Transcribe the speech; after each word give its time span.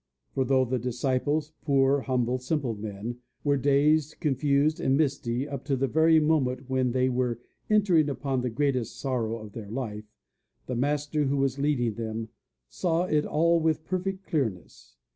For, 0.33 0.43
though 0.45 0.65
the 0.65 0.79
disciples 0.79 1.53
poor, 1.61 2.01
humble, 2.01 2.39
simple 2.39 2.73
men 2.73 3.19
were 3.43 3.55
dazed, 3.55 4.19
confused, 4.19 4.79
and 4.79 4.97
misty 4.97 5.47
up 5.47 5.63
to 5.65 5.75
the 5.75 5.85
very 5.87 6.19
moment 6.19 6.67
when 6.67 6.91
they 6.91 7.07
were 7.07 7.39
entering 7.69 8.09
upon 8.09 8.41
the 8.41 8.49
greatest 8.49 8.99
sorrow 8.99 9.37
of 9.37 9.51
their 9.51 9.69
life, 9.69 10.17
the 10.65 10.73
Master 10.75 11.25
who 11.25 11.37
was 11.37 11.59
leading 11.59 11.93
them 11.93 12.29
saw 12.67 13.03
it 13.03 13.27
all 13.27 13.59
with 13.59 13.85
perfect 13.85 14.25
clearness. 14.25 14.95